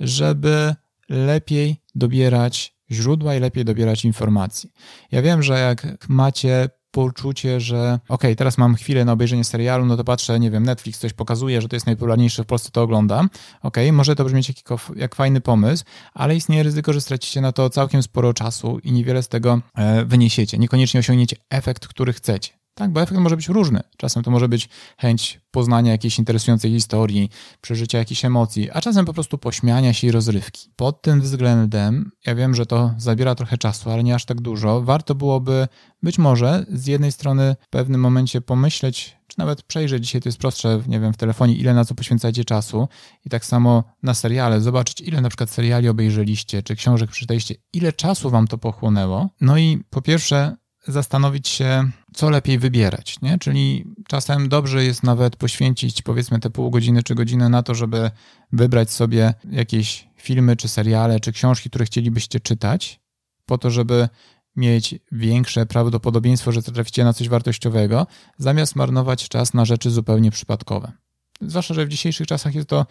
żeby 0.00 0.74
lepiej 1.08 1.82
dobierać 1.94 2.78
źródła 2.90 3.34
i 3.34 3.40
lepiej 3.40 3.64
dobierać 3.64 4.04
informacji. 4.04 4.72
Ja 5.12 5.22
wiem, 5.22 5.42
że 5.42 5.58
jak 5.58 6.08
macie 6.08 6.68
poczucie, 6.90 7.60
że 7.60 7.98
ok, 8.08 8.22
teraz 8.36 8.58
mam 8.58 8.74
chwilę 8.74 9.04
na 9.04 9.12
obejrzenie 9.12 9.44
serialu, 9.44 9.86
no 9.86 9.96
to 9.96 10.04
patrzę, 10.04 10.40
nie 10.40 10.50
wiem, 10.50 10.62
Netflix 10.62 10.98
coś 10.98 11.12
pokazuje, 11.12 11.62
że 11.62 11.68
to 11.68 11.76
jest 11.76 11.86
najpopularniejsze 11.86 12.42
w 12.44 12.46
Polsce, 12.46 12.70
to 12.72 12.82
oglądam. 12.82 13.30
Ok, 13.62 13.76
może 13.92 14.16
to 14.16 14.24
brzmieć 14.24 14.48
jak, 14.48 14.80
jak 14.96 15.14
fajny 15.14 15.40
pomysł, 15.40 15.84
ale 16.14 16.36
istnieje 16.36 16.62
ryzyko, 16.62 16.92
że 16.92 17.00
stracicie 17.00 17.40
na 17.40 17.52
to 17.52 17.70
całkiem 17.70 18.02
sporo 18.02 18.34
czasu 18.34 18.78
i 18.78 18.92
niewiele 18.92 19.22
z 19.22 19.28
tego 19.28 19.60
e, 19.74 20.04
wyniesiecie. 20.04 20.58
Niekoniecznie 20.58 21.00
osiągniecie 21.00 21.36
efekt, 21.50 21.88
który 21.88 22.12
chcecie. 22.12 22.57
Tak, 22.78 22.90
bo 22.90 23.02
efekt 23.02 23.20
może 23.20 23.36
być 23.36 23.48
różny. 23.48 23.80
Czasem 23.96 24.22
to 24.22 24.30
może 24.30 24.48
być 24.48 24.68
chęć 24.98 25.40
poznania 25.50 25.92
jakiejś 25.92 26.18
interesującej 26.18 26.70
historii, 26.70 27.30
przeżycia 27.60 27.98
jakichś 27.98 28.24
emocji, 28.24 28.70
a 28.70 28.80
czasem 28.80 29.06
po 29.06 29.12
prostu 29.12 29.38
pośmiania 29.38 29.92
się 29.92 30.06
i 30.06 30.10
rozrywki. 30.10 30.70
Pod 30.76 31.02
tym 31.02 31.20
względem, 31.20 32.10
ja 32.26 32.34
wiem, 32.34 32.54
że 32.54 32.66
to 32.66 32.94
zabiera 32.98 33.34
trochę 33.34 33.58
czasu, 33.58 33.90
ale 33.90 34.04
nie 34.04 34.14
aż 34.14 34.24
tak 34.24 34.40
dużo. 34.40 34.82
Warto 34.82 35.14
byłoby 35.14 35.68
być 36.02 36.18
może 36.18 36.66
z 36.68 36.86
jednej 36.86 37.12
strony 37.12 37.56
w 37.60 37.68
pewnym 37.68 38.00
momencie 38.00 38.40
pomyśleć, 38.40 39.16
czy 39.26 39.38
nawet 39.38 39.62
przejrzeć, 39.62 40.04
dzisiaj 40.04 40.20
to 40.20 40.28
jest 40.28 40.38
prostsze, 40.38 40.82
nie 40.86 41.00
wiem, 41.00 41.12
w 41.12 41.16
telefonie, 41.16 41.54
ile 41.54 41.74
na 41.74 41.84
co 41.84 41.94
poświęcacie 41.94 42.44
czasu 42.44 42.88
i 43.24 43.30
tak 43.30 43.44
samo 43.44 43.84
na 44.02 44.14
seriale, 44.14 44.60
zobaczyć, 44.60 45.00
ile 45.00 45.20
na 45.20 45.28
przykład 45.28 45.50
seriali 45.50 45.88
obejrzeliście, 45.88 46.62
czy 46.62 46.76
książek 46.76 47.10
przeczytaliście, 47.10 47.54
ile 47.72 47.92
czasu 47.92 48.30
wam 48.30 48.46
to 48.46 48.58
pochłonęło. 48.58 49.28
No 49.40 49.58
i 49.58 49.84
po 49.90 50.02
pierwsze, 50.02 50.56
zastanowić 50.86 51.48
się, 51.48 51.90
co 52.14 52.30
lepiej 52.30 52.58
wybierać, 52.58 53.20
nie? 53.22 53.38
Czyli 53.38 53.84
czasem 54.08 54.48
dobrze 54.48 54.84
jest 54.84 55.02
nawet 55.02 55.36
poświęcić 55.36 56.02
powiedzmy 56.02 56.40
te 56.40 56.50
pół 56.50 56.70
godziny 56.70 57.02
czy 57.02 57.14
godzinę 57.14 57.48
na 57.48 57.62
to, 57.62 57.74
żeby 57.74 58.10
wybrać 58.52 58.90
sobie 58.90 59.34
jakieś 59.50 60.08
filmy, 60.16 60.56
czy 60.56 60.68
seriale, 60.68 61.20
czy 61.20 61.32
książki, 61.32 61.68
które 61.68 61.84
chcielibyście 61.84 62.40
czytać, 62.40 63.00
po 63.46 63.58
to, 63.58 63.70
żeby 63.70 64.08
mieć 64.56 64.94
większe 65.12 65.66
prawdopodobieństwo, 65.66 66.52
że 66.52 66.62
traficie 66.62 67.04
na 67.04 67.12
coś 67.12 67.28
wartościowego, 67.28 68.06
zamiast 68.38 68.76
marnować 68.76 69.28
czas 69.28 69.54
na 69.54 69.64
rzeczy 69.64 69.90
zupełnie 69.90 70.30
przypadkowe. 70.30 70.92
Zwłaszcza, 71.40 71.74
że 71.74 71.86
w 71.86 71.88
dzisiejszych 71.88 72.26
czasach 72.26 72.54
jest 72.54 72.68
to 72.68 72.86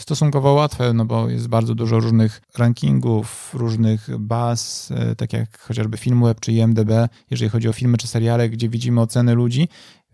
stosunkowo 0.00 0.52
łatwe, 0.52 0.92
no 0.92 1.04
bo 1.04 1.28
jest 1.28 1.48
bardzo 1.48 1.74
dużo 1.74 2.00
różnych 2.00 2.42
rankingów, 2.58 3.50
różnych 3.54 4.18
baz, 4.18 4.92
e, 4.96 5.16
tak 5.16 5.32
jak 5.32 5.58
chociażby 5.58 5.96
Filmweb 5.96 6.40
czy 6.40 6.52
IMDB, 6.52 6.90
jeżeli 7.30 7.50
chodzi 7.50 7.68
o 7.68 7.72
filmy 7.72 7.98
czy 7.98 8.06
seriale, 8.06 8.48
gdzie 8.48 8.68
widzimy 8.68 9.00
oceny 9.00 9.34
ludzi. 9.34 9.68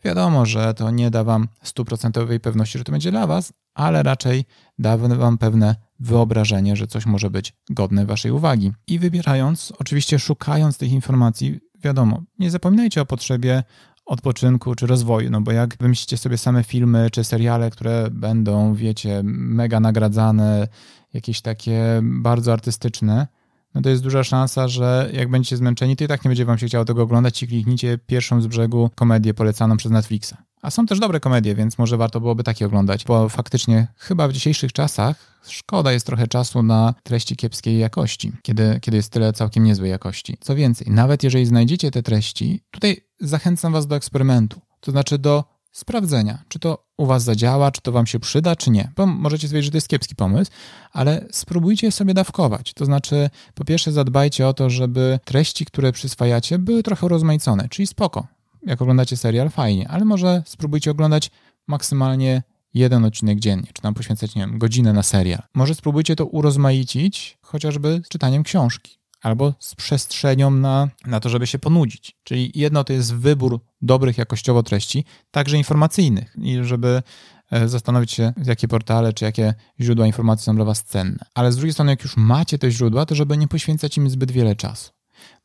Wiadomo, 0.05 0.47
że 0.47 0.75
to 0.75 0.91
nie 0.91 1.11
da 1.11 1.25
wam 1.25 1.49
stuprocentowej 1.63 2.41
pewności, 2.41 2.79
że 2.79 2.85
to 2.85 2.93
będzie 2.93 3.11
dla 3.11 3.27
was, 3.27 3.53
ale 3.75 4.03
raczej 4.03 4.45
da 4.79 4.97
wam 4.97 5.39
pewne 5.39 5.77
wyobrażenie, 6.01 6.77
że 6.77 6.87
coś 6.87 7.07
może 7.07 7.31
być 7.31 7.53
godne 7.71 8.07
waszej 8.07 8.31
uwagi. 8.31 8.73
I 8.87 8.99
wybierając, 8.99 9.73
oczywiście 9.79 10.19
szukając 10.19 10.79
tych 10.79 10.93
informacji, 10.93 11.61
wiadomo, 11.85 12.23
nie 12.39 12.51
zapominajcie 12.51 13.01
o 13.01 13.07
potrzebie 13.07 13.63
odpoczynku 14.07 14.75
czy 14.75 14.87
rozwoju, 14.87 15.31
no 15.31 15.41
bo 15.41 15.53
jak 15.53 15.77
wymyślicie 15.81 16.17
sobie 16.17 16.39
same 16.39 16.65
filmy 16.65 17.11
czy 17.13 17.25
seriale, 17.25 17.71
które 17.71 18.09
będą, 18.11 18.75
wiecie, 18.75 19.21
mega 19.25 19.81
nagradzane, 19.81 20.69
jakieś 21.15 21.41
takie 21.41 22.01
bardzo 22.03 22.53
artystyczne, 22.53 23.27
no 23.75 23.83
to 23.83 23.89
jest 23.89 24.03
duża 24.03 24.25
szansa, 24.25 24.69
że 24.69 25.11
jak 25.13 25.29
będziecie 25.29 25.57
zmęczeni, 25.57 25.97
to 25.97 26.05
i 26.05 26.09
tak 26.09 26.25
nie 26.25 26.29
będzie 26.29 26.45
wam 26.45 26.59
się 26.59 26.67
chciało 26.67 26.85
tego 26.85 27.03
oglądać 27.03 27.43
i 27.43 27.49
kliknijcie 27.49 27.99
pierwszą 28.07 28.41
z 28.41 28.47
brzegu 28.47 28.91
komedię 28.95 29.35
polecaną 29.35 29.77
przez 29.77 29.93
Netflixa. 29.93 30.35
A 30.65 30.71
są 30.71 30.87
też 30.87 31.01
dobre 31.01 31.21
komedie, 31.21 31.55
więc 31.55 31.79
może 31.79 31.97
warto 31.97 32.21
byłoby 32.21 32.45
takie 32.45 32.67
oglądać, 32.67 33.05
bo 33.05 33.29
faktycznie 33.29 33.87
chyba 33.97 34.29
w 34.29 34.33
dzisiejszych 34.33 34.73
czasach 34.73 35.41
szkoda 35.49 35.93
jest 35.93 36.07
trochę 36.07 36.29
czasu 36.29 36.63
na 36.63 36.95
treści 37.03 37.37
kiepskiej 37.37 37.79
jakości, 37.79 38.33
kiedy, 38.43 38.79
kiedy 38.81 38.97
jest 38.97 39.13
tyle 39.13 39.33
całkiem 39.33 39.65
niezłej 39.65 39.91
jakości. 39.91 40.37
Co 40.41 40.55
więcej, 40.55 40.87
nawet 40.91 41.23
jeżeli 41.23 41.47
znajdziecie 41.47 41.91
te 41.91 42.03
treści, 42.03 42.63
tutaj 42.71 42.97
zachęcam 43.21 43.73
was 43.73 43.87
do 43.87 43.97
eksperymentu, 43.97 44.61
to 44.81 44.91
znaczy 44.91 45.19
do 45.19 45.45
sprawdzenia, 45.73 46.43
czy 46.49 46.59
to 46.59 46.87
u 46.97 47.07
was 47.07 47.23
zadziała, 47.23 47.71
czy 47.71 47.81
to 47.81 47.93
wam 47.93 48.07
się 48.07 48.21
przyda, 48.21 48.57
czy 48.57 48.71
nie. 48.71 48.93
Bo 48.97 49.07
możecie 49.07 49.47
stwierdzić, 49.49 49.65
że 49.65 49.71
to 49.71 49.77
jest 49.77 49.89
kiepski 49.89 50.17
pomysł, 50.17 50.51
ale 50.93 51.27
spróbujcie 51.31 51.93
sobie 51.93 52.15
dawkować. 52.15 52.75
To 52.75 52.85
znaczy, 52.85 53.31
po 53.55 53.65
pierwsze 53.65 53.93
zadbajcie 53.93 54.49
o 54.49 54.55
to, 54.55 54.71
żeby 54.71 55.19
treści, 55.25 55.65
które 55.65 55.93
przyswajacie, 55.93 56.59
były 56.59 56.83
trochę 56.83 57.09
rozmaicone, 57.09 57.69
czyli 57.69 57.87
spoko 57.87 58.27
jak 58.67 58.83
oglądacie 58.83 59.17
serial, 59.17 59.51
fajnie, 59.51 59.89
ale 59.89 60.05
może 60.05 60.43
spróbujcie 60.47 60.91
oglądać 60.91 61.31
maksymalnie 61.67 62.43
jeden 62.75 63.05
odcinek 63.05 63.39
dziennie, 63.39 63.69
czy 63.73 63.83
tam 63.83 63.95
poświęcać, 63.95 64.35
nie 64.35 64.43
wiem, 64.43 64.59
godzinę 64.59 64.93
na 64.93 65.03
serial. 65.03 65.43
Może 65.55 65.75
spróbujcie 65.75 66.17
to 66.17 66.27
urozmaicić 66.27 67.39
chociażby 67.43 68.03
z 68.05 68.09
czytaniem 68.09 68.43
książki 68.43 68.99
albo 69.25 69.55
z 69.59 69.75
przestrzenią 69.75 70.51
na, 70.51 70.89
na 71.07 71.21
to, 71.21 71.29
żeby 71.29 71.47
się 71.47 71.59
ponudzić. 71.59 72.17
Czyli 72.25 72.53
jedno 72.55 72.85
to 72.85 72.93
jest 72.93 73.15
wybór 73.15 73.61
dobrych 73.83 74.19
jakościowo 74.19 74.63
treści, 74.63 75.05
także 75.31 75.57
informacyjnych, 75.57 76.37
i 76.39 76.59
żeby 76.63 77.03
e, 77.51 77.69
zastanowić 77.69 78.13
się, 78.13 78.33
jakie 78.47 78.69
portale 78.69 79.13
czy 79.13 79.25
jakie 79.25 79.55
źródła 79.81 80.07
informacji 80.07 80.45
są 80.45 80.57
dla 80.57 80.65
Was 80.65 80.85
cenne. 80.85 81.25
Ale 81.35 81.53
z 81.53 81.57
drugiej 81.57 81.73
strony, 81.73 81.93
jak 81.93 82.03
już 82.03 82.17
macie 82.17 82.59
te 82.59 82.71
źródła, 82.71 83.07
to 83.07 83.15
żeby 83.15 83.37
nie 83.37 83.49
poświęcać 83.49 83.97
im 83.97 84.11
zbyt 84.11 84.31
wiele 84.31 84.57
czasu. 84.57 84.91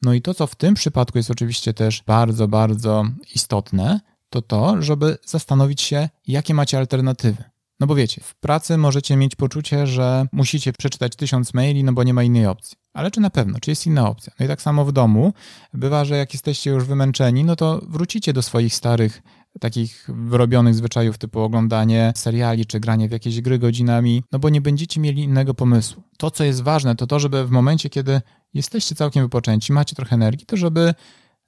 No 0.02 0.14
i 0.14 0.22
to, 0.22 0.34
co 0.34 0.48
w 0.48 0.56
tym 0.56 0.74
przypadku 0.74 1.18
jest 1.18 1.32
oczywiście 1.32 1.74
też 1.74 2.04
bardzo, 2.08 2.48
bardzo 2.48 3.06
istotne, 3.36 4.00
to 4.30 4.42
to, 4.42 4.82
żeby 4.82 5.18
zastanowić 5.26 5.82
się, 5.82 6.10
jakie 6.28 6.54
macie 6.54 6.78
alternatywy. 6.78 7.44
No 7.80 7.88
bo 7.88 7.96
wiecie, 7.96 8.22
w 8.24 8.36
pracy 8.36 8.78
możecie 8.78 9.16
mieć 9.16 9.36
poczucie, 9.36 9.88
że 9.88 10.26
musicie 10.32 10.74
przeczytać 10.74 11.16
tysiąc 11.16 11.54
maili, 11.54 11.84
no 11.84 11.94
bo 11.94 12.04
nie 12.04 12.14
ma 12.14 12.24
innej 12.24 12.46
opcji. 12.46 12.78
Ale 12.94 13.12
czy 13.12 13.22
na 13.22 13.30
pewno, 13.30 13.60
czy 13.60 13.72
jest 13.72 13.86
inna 13.86 14.10
opcja? 14.10 14.34
No 14.40 14.46
i 14.46 14.50
tak 14.50 14.62
samo 14.62 14.86
w 14.86 14.92
domu 14.92 15.34
bywa, 15.74 16.06
że 16.06 16.18
jak 16.18 16.34
jesteście 16.34 16.70
już 16.70 16.86
wymęczeni, 16.86 17.44
no 17.44 17.56
to 17.56 17.82
wrócicie 17.88 18.34
do 18.34 18.42
swoich 18.42 18.76
starych, 18.76 19.22
takich 19.60 20.08
wyrobionych 20.14 20.76
zwyczajów 20.76 21.18
typu 21.18 21.40
oglądanie 21.40 22.14
seriali 22.16 22.66
czy 22.66 22.80
granie 22.80 23.10
w 23.10 23.12
jakieś 23.12 23.42
gry 23.42 23.60
godzinami, 23.60 24.24
no 24.32 24.40
bo 24.40 24.50
nie 24.50 24.62
będziecie 24.62 25.00
mieli 25.00 25.24
innego 25.24 25.54
pomysłu. 25.54 26.04
To, 26.18 26.32
co 26.32 26.44
jest 26.44 26.64
ważne, 26.64 26.96
to 26.96 27.08
to, 27.08 27.20
żeby 27.20 27.46
w 27.46 27.52
momencie, 27.52 27.90
kiedy 27.90 28.22
jesteście 28.54 28.96
całkiem 28.96 29.24
wypoczęci, 29.24 29.74
macie 29.74 29.96
trochę 29.96 30.16
energii, 30.16 30.46
to 30.46 30.58
żeby 30.58 30.94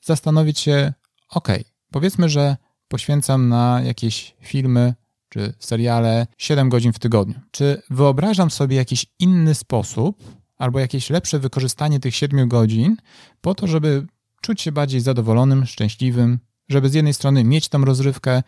zastanowić 0.02 0.60
się, 0.60 0.94
ok, 1.30 1.48
powiedzmy, 1.92 2.30
że 2.30 2.58
poświęcam 2.88 3.50
na 3.50 3.82
jakieś 3.82 4.36
filmy 4.42 4.94
czy 5.30 5.54
seriale 5.60 6.28
7 6.38 6.70
godzin 6.70 6.94
w 6.94 7.00
tygodniu. 7.00 7.36
Czy 7.52 7.82
wyobrażam 7.90 8.52
sobie 8.52 8.76
jakiś 8.78 9.06
inny 9.20 9.56
sposób 9.56 10.24
albo 10.58 10.80
jakieś 10.80 11.10
lepsze 11.10 11.40
wykorzystanie 11.40 12.00
tych 12.00 12.16
7 12.16 12.50
godzin 12.50 12.98
po 13.42 13.56
to, 13.56 13.68
żeby 13.68 14.08
czuć 14.42 14.62
się 14.62 14.72
bardziej 14.72 15.02
zadowolonym, 15.02 15.66
szczęśliwym, 15.66 16.40
żeby 16.70 16.90
z 16.90 16.94
jednej 16.94 17.14
strony 17.14 17.44
mieć 17.44 17.70
tam 17.70 17.84
rozrywkę, 17.84 18.44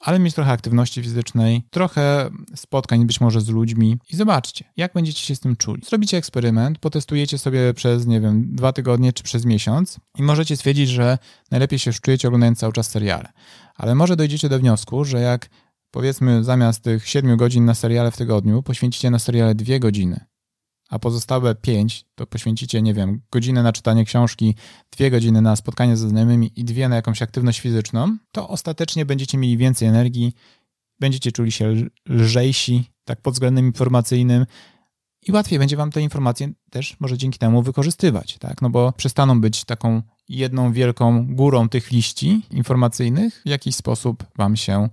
ale 0.00 0.18
mieć 0.18 0.34
trochę 0.34 0.52
aktywności 0.52 1.02
fizycznej, 1.02 1.62
trochę 1.70 2.30
spotkań 2.54 3.06
być 3.06 3.20
może 3.20 3.40
z 3.40 3.48
ludźmi 3.48 3.98
i 4.10 4.16
zobaczcie, 4.16 4.64
jak 4.76 4.92
będziecie 4.92 5.22
się 5.22 5.36
z 5.36 5.40
tym 5.40 5.56
czuli. 5.56 5.82
Zrobicie 5.84 6.16
eksperyment, 6.16 6.78
potestujecie 6.78 7.38
sobie 7.38 7.74
przez, 7.74 8.06
nie 8.06 8.20
wiem, 8.20 8.54
dwa 8.54 8.72
tygodnie 8.72 9.12
czy 9.12 9.22
przez 9.22 9.44
miesiąc 9.44 9.98
i 10.18 10.22
możecie 10.22 10.56
stwierdzić, 10.56 10.88
że 10.88 11.18
najlepiej 11.50 11.78
się 11.78 11.92
czujecie 11.92 12.28
oglądając 12.28 12.58
cały 12.58 12.72
czas 12.72 12.90
seriale. 12.90 13.32
Ale 13.74 13.94
może 13.94 14.16
dojdziecie 14.16 14.48
do 14.48 14.58
wniosku, 14.58 15.04
że 15.04 15.20
jak 15.20 15.48
powiedzmy 15.90 16.44
zamiast 16.44 16.82
tych 16.82 17.08
7 17.08 17.36
godzin 17.36 17.64
na 17.64 17.74
seriale 17.74 18.10
w 18.10 18.16
tygodniu 18.16 18.62
poświęcicie 18.62 19.10
na 19.10 19.18
seriale 19.18 19.54
2 19.54 19.78
godziny, 19.78 20.20
a 20.88 20.98
pozostałe 20.98 21.54
5 21.54 22.04
to 22.14 22.26
poświęcicie, 22.26 22.82
nie 22.82 22.94
wiem, 22.94 23.20
godzinę 23.30 23.62
na 23.62 23.72
czytanie 23.72 24.04
książki, 24.04 24.54
dwie 24.90 25.10
godziny 25.10 25.42
na 25.42 25.56
spotkanie 25.56 25.96
ze 25.96 26.08
znajomymi 26.08 26.52
i 26.56 26.64
dwie 26.64 26.88
na 26.88 26.96
jakąś 26.96 27.22
aktywność 27.22 27.60
fizyczną, 27.60 28.16
to 28.32 28.48
ostatecznie 28.48 29.06
będziecie 29.06 29.38
mieli 29.38 29.56
więcej 29.56 29.88
energii, 29.88 30.32
będziecie 31.00 31.32
czuli 31.32 31.52
się 31.52 31.74
lżejsi, 32.08 32.90
tak 33.04 33.22
pod 33.22 33.34
względem 33.34 33.66
informacyjnym 33.66 34.46
i 35.26 35.32
łatwiej 35.32 35.58
będzie 35.58 35.76
wam 35.76 35.90
te 35.90 36.00
informacje 36.00 36.48
też 36.70 36.96
może 37.00 37.18
dzięki 37.18 37.38
temu 37.38 37.62
wykorzystywać, 37.62 38.38
tak? 38.38 38.62
No 38.62 38.70
bo 38.70 38.92
przestaną 38.92 39.40
być 39.40 39.64
taką 39.64 40.02
jedną 40.28 40.72
wielką 40.72 41.34
górą 41.34 41.68
tych 41.68 41.90
liści 41.90 42.42
informacyjnych, 42.50 43.42
w 43.46 43.48
jakiś 43.48 43.74
sposób 43.74 44.24
wam 44.36 44.56
się 44.56 44.88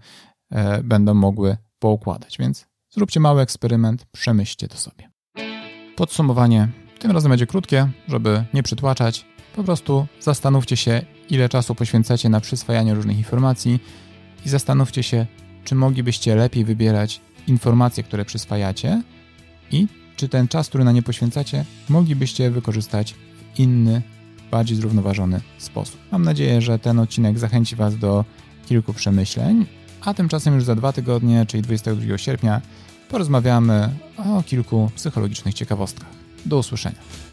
e, 0.51 0.83
będą 0.83 1.13
mogły 1.13 1.57
poukładać. 1.79 2.37
Więc 2.37 2.65
zróbcie 2.89 3.19
mały 3.19 3.41
eksperyment, 3.41 4.05
przemyślcie 4.11 4.67
to 4.67 4.77
sobie. 4.77 5.14
Podsumowanie 5.95 6.69
tym 6.99 7.11
razem 7.11 7.29
będzie 7.29 7.47
krótkie, 7.47 7.89
żeby 8.07 8.43
nie 8.53 8.63
przytłaczać. 8.63 9.25
Po 9.55 9.63
prostu 9.63 10.07
zastanówcie 10.19 10.77
się, 10.77 11.01
ile 11.29 11.49
czasu 11.49 11.75
poświęcacie 11.75 12.29
na 12.29 12.39
przyswajanie 12.39 12.93
różnych 12.93 13.17
informacji 13.17 13.79
i 14.45 14.49
zastanówcie 14.49 15.03
się, 15.03 15.25
czy 15.63 15.75
moglibyście 15.75 16.35
lepiej 16.35 16.65
wybierać 16.65 17.21
informacje, 17.47 18.03
które 18.03 18.25
przyswajacie 18.25 19.01
i 19.71 19.87
czy 20.15 20.29
ten 20.29 20.47
czas, 20.47 20.69
który 20.69 20.83
na 20.83 20.91
nie 20.91 21.03
poświęcacie, 21.03 21.65
moglibyście 21.89 22.51
wykorzystać 22.51 23.13
w 23.13 23.59
inny, 23.59 24.01
bardziej 24.51 24.77
zrównoważony 24.77 25.41
sposób. 25.57 25.97
Mam 26.11 26.23
nadzieję, 26.23 26.61
że 26.61 26.79
ten 26.79 26.99
odcinek 26.99 27.39
zachęci 27.39 27.75
Was 27.75 27.97
do 27.97 28.25
kilku 28.65 28.93
przemyśleń, 28.93 29.65
a 30.01 30.13
tymczasem 30.13 30.55
już 30.55 30.63
za 30.63 30.75
dwa 30.75 30.93
tygodnie, 30.93 31.45
czyli 31.45 31.63
22 31.63 32.17
sierpnia, 32.17 32.61
porozmawiamy 33.09 33.89
o 34.17 34.43
kilku 34.43 34.91
psychologicznych 34.95 35.53
ciekawostkach. 35.53 36.09
Do 36.45 36.57
usłyszenia. 36.57 36.99